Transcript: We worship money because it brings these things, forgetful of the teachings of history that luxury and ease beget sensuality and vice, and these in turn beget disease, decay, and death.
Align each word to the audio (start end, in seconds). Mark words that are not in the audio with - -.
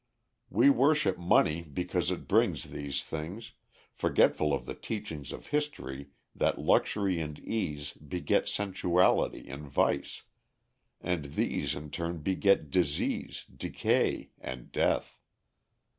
We 0.49 0.71
worship 0.71 1.19
money 1.19 1.61
because 1.61 2.09
it 2.09 2.27
brings 2.27 2.71
these 2.71 3.03
things, 3.03 3.51
forgetful 3.93 4.51
of 4.51 4.65
the 4.65 4.73
teachings 4.73 5.31
of 5.31 5.45
history 5.53 6.07
that 6.33 6.57
luxury 6.57 7.21
and 7.21 7.37
ease 7.37 7.91
beget 7.91 8.49
sensuality 8.49 9.47
and 9.47 9.67
vice, 9.69 10.23
and 11.01 11.25
these 11.25 11.75
in 11.75 11.91
turn 11.91 12.17
beget 12.23 12.71
disease, 12.71 13.45
decay, 13.55 14.31
and 14.39 14.71
death. 14.71 15.19